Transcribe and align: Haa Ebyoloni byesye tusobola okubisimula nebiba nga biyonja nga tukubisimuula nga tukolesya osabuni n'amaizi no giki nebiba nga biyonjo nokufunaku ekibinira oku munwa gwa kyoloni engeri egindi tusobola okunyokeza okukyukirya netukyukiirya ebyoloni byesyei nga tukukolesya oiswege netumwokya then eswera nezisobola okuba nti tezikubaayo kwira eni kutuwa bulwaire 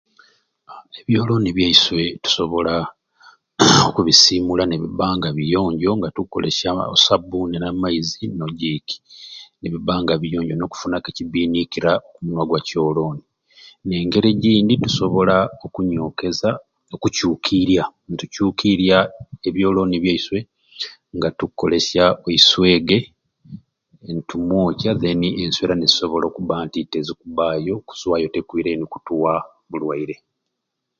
Haa 0.69 0.85
Ebyoloni 0.99 1.49
byesye 1.57 2.03
tusobola 2.23 2.73
okubisimula 3.87 4.63
nebiba 4.67 5.07
nga 5.17 5.29
biyonja 5.37 5.89
nga 5.97 6.09
tukubisimuula 6.15 6.83
nga 6.83 6.87
tukolesya 6.87 6.95
osabuni 6.95 7.55
n'amaizi 7.59 8.23
no 8.39 8.47
giki 8.59 8.97
nebiba 9.59 9.93
nga 10.01 10.15
biyonjo 10.21 10.53
nokufunaku 10.55 11.07
ekibinira 11.09 11.91
oku 12.05 12.19
munwa 12.23 12.43
gwa 12.49 12.61
kyoloni 12.67 13.23
engeri 13.99 14.27
egindi 14.33 14.73
tusobola 14.83 15.35
okunyokeza 15.65 16.49
okukyukirya 16.95 17.83
netukyukiirya 18.07 18.97
ebyoloni 19.47 19.95
byesyei 20.03 20.45
nga 21.15 21.29
tukukolesya 21.37 22.05
oiswege 22.27 22.97
netumwokya 24.15 24.91
then 25.01 25.21
eswera 25.45 25.73
nezisobola 25.77 26.25
okuba 26.27 26.53
nti 26.65 26.79
tezikubaayo 26.91 27.73
kwira 28.49 28.69
eni 28.71 28.85
kutuwa 28.93 29.33
bulwaire 29.71 30.17